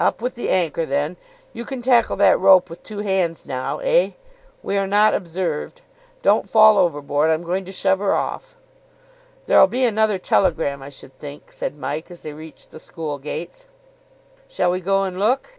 "Up 0.00 0.22
with 0.22 0.34
the 0.34 0.48
anchor, 0.48 0.86
then. 0.86 1.18
You 1.52 1.66
can 1.66 1.82
tackle 1.82 2.16
that 2.16 2.40
rope 2.40 2.70
with 2.70 2.82
two 2.82 3.00
hands 3.00 3.44
now, 3.44 3.80
eh? 3.80 4.12
We 4.62 4.78
are 4.78 4.86
not 4.86 5.12
observed. 5.12 5.82
Don't 6.22 6.48
fall 6.48 6.78
overboard. 6.78 7.28
I'm 7.28 7.42
going 7.42 7.66
to 7.66 7.70
shove 7.72 7.98
her 7.98 8.14
off." 8.14 8.56
"There'll 9.44 9.66
be 9.66 9.84
another 9.84 10.18
telegram, 10.18 10.82
I 10.82 10.88
should 10.88 11.18
think," 11.18 11.52
said 11.52 11.76
Mike, 11.76 12.10
as 12.10 12.22
they 12.22 12.32
reached 12.32 12.70
the 12.70 12.80
school 12.80 13.18
gates. 13.18 13.66
"Shall 14.48 14.70
we 14.70 14.80
go 14.80 15.04
and 15.04 15.18
look?" 15.18 15.58